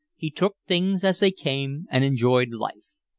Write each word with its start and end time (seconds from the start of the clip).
He 0.15 0.31
took 0.31 0.55
things 0.67 1.03
as 1.03 1.19
they 1.19 1.29
came 1.29 1.85
and 1.91 2.03
enjoyed 2.03 2.49
life. 2.49 2.89